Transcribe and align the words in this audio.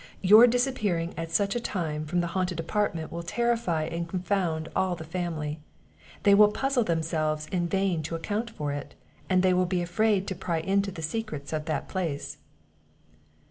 Your 0.23 0.47
disappearing 0.47 1.13
at 1.15 1.29
such 1.29 1.55
a 1.55 1.59
time 1.59 2.07
from 2.07 2.21
the 2.21 2.25
haunted 2.33 2.59
apartment 2.59 3.11
will 3.11 3.21
terrify 3.21 3.83
and 3.83 4.09
confound 4.09 4.67
all 4.75 4.95
the 4.95 5.03
family; 5.03 5.59
they 6.23 6.33
will 6.33 6.47
puzzle 6.51 6.83
themselves 6.83 7.45
in 7.51 7.67
vain 7.67 8.01
to 8.01 8.15
account 8.15 8.49
for 8.49 8.71
it, 8.71 8.95
and 9.29 9.43
they 9.43 9.53
will 9.53 9.67
be 9.67 9.83
afraid 9.83 10.25
to 10.29 10.33
pry 10.33 10.57
into 10.59 10.89
the 10.89 11.03
secrets 11.03 11.53
of 11.53 11.65
that 11.65 11.87
place." 11.87 12.39